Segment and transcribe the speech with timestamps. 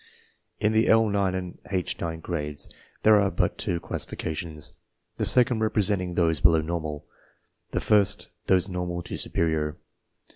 [0.59, 4.73] In the L 9 and H 9 grades there are but two classifications,
[5.17, 7.05] the second representing those below normal,
[7.69, 9.77] the first those normal or superior.